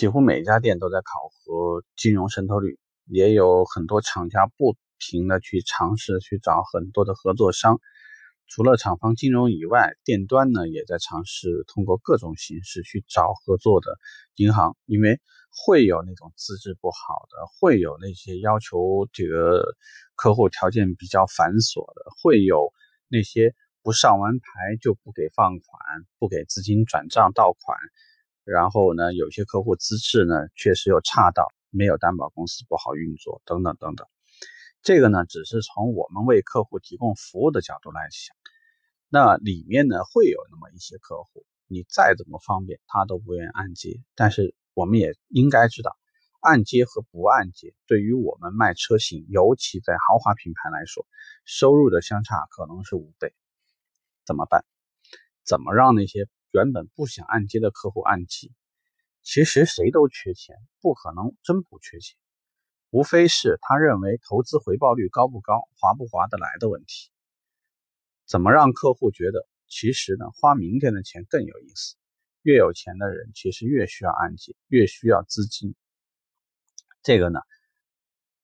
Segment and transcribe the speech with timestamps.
[0.00, 7.78] 几乎每家店都在考核金融渗透率，也有很多厂家不停的去尝试去找很多的合作商。
[8.46, 13.98] 除了厂方金融以外，店端呢也在尝试通过各种形式去找合作的
[14.36, 15.20] 银行，因为
[15.50, 19.76] 会有那种资质不好的，会有那些要求这个
[20.14, 22.72] 客户条件比较繁琐的，会有
[23.06, 27.76] 那些不上完牌就不给放款、不给资金转账到款。
[28.50, 34.08] 然后呢，有些客户资质呢确实又差到没有担保公司不好运作等等等等。
[34.82, 38.34] 这个呢只是从我们为客户提供服务的角度来想，
[39.08, 44.02] 那里面呢会有那么一些客户，你再怎么方便他都不愿意按揭。
[44.16, 45.96] 但是我们也应该知道，
[46.40, 51.06] 按揭和不按揭对于我们卖车型，尤其在豪华品牌来说，
[51.44, 53.32] 收入的相差可能是五倍。
[54.26, 54.64] 怎么办？
[55.44, 56.26] 怎么让那些？
[56.52, 58.50] 原本不想按揭的客户按揭，
[59.22, 62.16] 其实谁都缺钱，不可能真不缺钱，
[62.90, 67.10] 无非是他认为投资回报率高不高、划不划得来的问题。
[68.26, 71.96] 怎么让客户觉得，其实呢，花明天的钱更有意思？
[72.42, 75.74] 越有钱的人，其实越需要按揭，越需要资金。
[77.02, 77.40] 这个呢，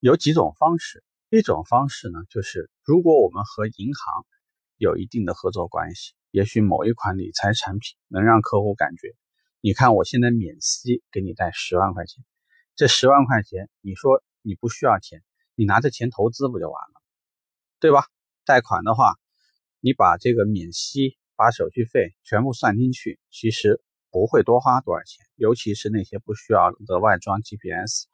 [0.00, 1.02] 有几种方式。
[1.30, 4.26] 一种方式呢，就是如果我们和银行
[4.76, 6.12] 有一定的合作关系。
[6.34, 9.14] 也许某一款理财产品能让客户感觉，
[9.60, 12.24] 你看我现在免息给你贷十万块钱，
[12.74, 15.22] 这十万块钱你说你不需要钱，
[15.54, 17.00] 你拿着钱投资不就完了，
[17.78, 18.08] 对吧？
[18.44, 19.14] 贷款的话，
[19.78, 28.08] 你把这个免息、把手续费全部算进去，其实不会多花多少钱，尤其是那些不需要额外装 GPS，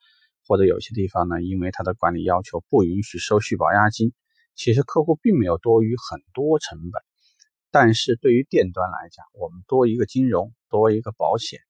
[0.47, 4.13] 或者有些地方呢，因为它的管理要求不允许收续保押金，
[4.55, 7.03] 其实客户并没有多余很多成本。
[7.73, 11.61] 但是对于店端来讲，我们多一个金融，多一个保险，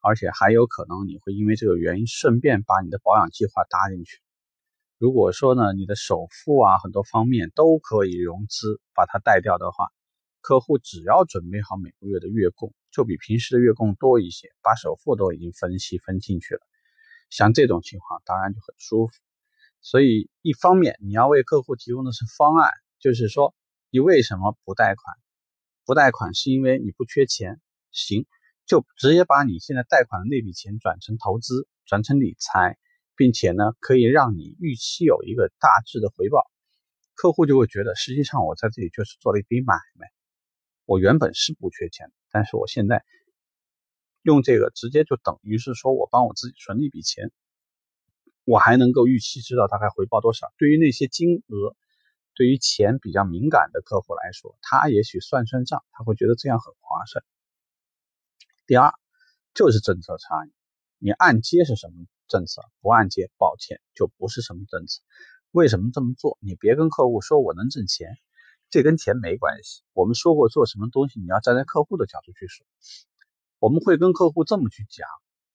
[0.00, 4.20] 而且还有可能你会因为这个原因顺便把你的保养计划搭进去。
[4.98, 9.86] 如果说呢，你的首付啊很多方面都可以融资把它贷掉的话，
[10.40, 16.60] 客户只要准备好每个月的月供，就比平时的月供多一些，把首付都已经分期分进去了。
[17.30, 19.12] 像这种情况当然就很舒服。
[19.80, 23.54] 所以一方面你要为客户提供的是方案，就是说
[23.90, 25.16] 你为什么不贷款？
[25.88, 27.62] 不贷款是因为你不缺钱，
[27.92, 28.26] 行，
[28.66, 32.76] 就直接把你现在贷款的那笔钱转成投资，转成理财，
[33.16, 36.44] 并且呢，可以让你预期有一个大致的回报，
[37.14, 40.08] 客户就会觉得，实际上我在这里就是做了一笔买卖，
[40.84, 43.02] 我原本是不缺钱，但是我现在
[44.20, 47.32] 用这个直接就等于是说我帮我自己存了一笔钱，
[48.44, 50.52] 我还能够预期知道大概回报多少。
[50.58, 51.74] 对于那些金额。
[52.38, 57.24] 对于钱比较敏感的客户来说，他也许算算账，他会觉得这样很划算。
[58.64, 58.94] 第二，
[59.54, 60.52] 就是政策差异。
[60.98, 62.62] 你按揭是什么政策？
[62.80, 65.02] 不按揭，抱歉，就不是什么政策。
[65.50, 66.38] 为什么这么做？
[66.40, 68.16] 你别跟客户说我能挣钱，
[68.70, 69.82] 这跟钱没关系。
[69.92, 72.64] 我们说过做什么东西，你要站在客户的角度去说。
[73.58, 75.08] 我们会跟客户这么去讲，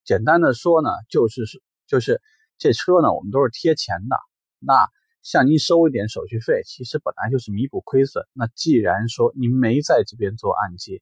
[0.04, 2.22] 简单的说呢，就是是就是
[2.58, 4.18] 这车呢，我们都是贴钱的，
[4.60, 4.92] 那。
[5.24, 8.28] 向您收一点手续费，其实本来就是弥补亏损。
[8.34, 11.02] 那既然说您没在这边做按揭，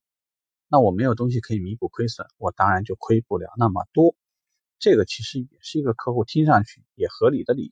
[0.69, 4.15] 那我没有东西可以弥补亏损，我当然就亏不了那么多。
[4.77, 7.71] 这个其实也是一个客户听上去也合理的理由。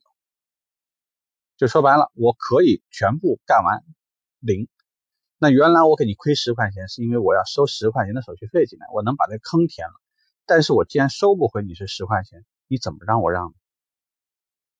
[1.56, 3.84] 就说白了，我可以全部干完
[4.40, 4.66] 零。
[5.38, 9.94] 那原来我给你亏十块钱，是因为我要收十块钱的手续费进来，我能把这坑填了。
[10.46, 13.54] 但是我既然收不回你是十块钱，你怎么让我让？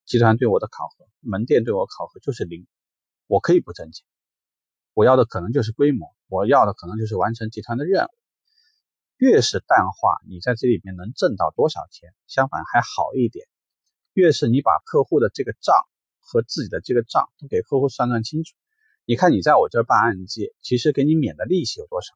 [0.05, 2.67] 集团对我的考核，门店对我考核就是零，
[3.27, 4.05] 我可以不挣钱，
[4.95, 8.11] 我要的可能就是规模，我要的可能就是完成集团的任务。
[9.17, 12.15] 越是淡化，你在这里面能挣到多少钱？
[12.27, 13.47] 相反还好一点。
[14.15, 15.77] 越是你把客户的这个账
[16.19, 18.57] 和自己的这个账都给客户算算清楚，
[19.05, 22.15] 你看你在我这儿办按揭，其实给你免的利息有多少，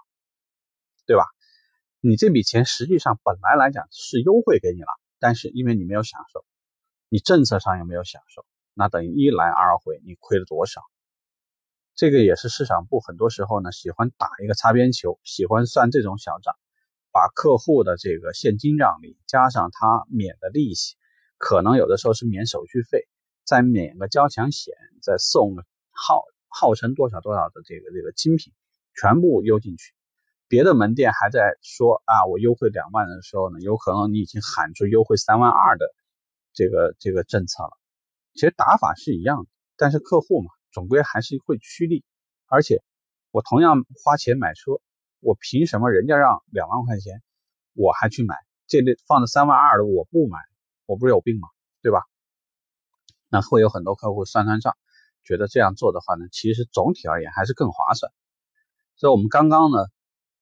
[1.06, 1.24] 对吧？
[2.00, 4.88] 你这笔钱实际上本来来讲是优惠给你了，
[5.18, 6.44] 但是因为你没有享受。
[7.14, 8.44] 你政策上有没有享受？
[8.74, 10.82] 那等于一来二回，你亏了多少？
[11.94, 16.56] 这个也是市场部很多时候呢喜欢打一个擦边球，喜欢算这种小账，
[17.12, 20.96] 把客户的这个现金让利加上他免的利息，
[21.38, 23.06] 可能有的时候是免手续费，
[23.44, 25.62] 再免个交强险，再送个
[25.92, 28.52] 号号称多少多少的这个这个精品，
[29.00, 29.94] 全部邮进去。
[30.48, 35.94] 别的门店还在说啊，我优惠两万的时候呢，有可能你已经喊出优惠三万二的。
[36.54, 37.76] 这个这个政策了，
[38.32, 42.04] 其实打法是一样的，但是客户嘛，总归还是会趋利。
[42.46, 42.82] 而且
[43.32, 44.80] 我同样花钱买车，
[45.20, 47.22] 我凭什么人家让两万块钱，
[47.74, 48.36] 我还去买？
[48.66, 50.38] 这里放着三万二的我不买，
[50.86, 51.48] 我不是有病吗？
[51.82, 52.02] 对吧？
[53.28, 54.76] 那会有很多客户算算账，
[55.24, 58.12] 觉得这样做的话呢，其实总体而言还是更划算。
[58.96, 59.78] 所以我们刚刚呢，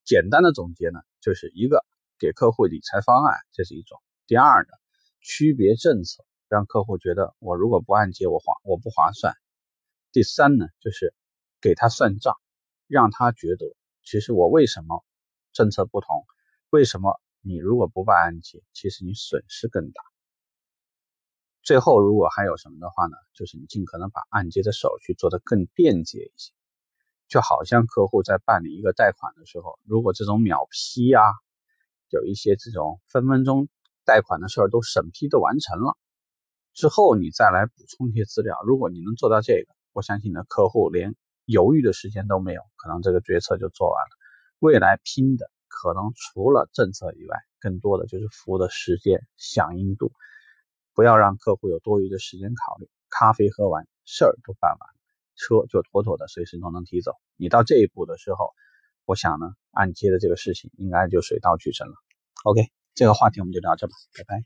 [0.05, 1.87] 简单的总结呢，就是一个
[2.19, 4.69] 给客户理财方案，这是一种；第二呢，
[5.23, 9.33] 区别政策，让客户觉得我如果不按揭我划我不划算；
[10.13, 11.15] 第三呢，就是
[11.61, 12.37] 给他算账，
[12.89, 15.05] 让他觉得其实我为什么
[15.53, 16.27] 政策不同，
[16.71, 20.03] 为什么你如果不办按揭，其实你损失更大。
[21.63, 26.53] 最后如果还有什么的话呢，就是你尽可能把按揭的手续做得更便捷一些。
[27.29, 31.23] 就好像客户在办理一个贷款的时候，如果这种秒批啊，
[32.09, 33.69] 有一些这种分分钟
[34.05, 35.97] 贷款的事儿都审批都完成了
[36.75, 41.15] 之后，你再来补充一些资料，如果你能做到这个，我相信呢，客户连
[41.45, 44.11] 犹豫的时间都没有，可能这个决策就做完了。
[44.59, 50.13] 未来拼的可能除了政策以外，更多的就是服务的时间、响应度，
[50.95, 54.89] 不要让客户有多余的时间考虑，咖啡喝完，事儿都办完。
[55.35, 57.13] 车就妥妥的随时都能提走。
[57.37, 58.53] 你到这一步的时候，
[59.07, 61.95] 我想呢，按揭的这个事情应该就水到渠成了。
[62.45, 64.45] OK，这个话题我们就聊这吧，拜拜。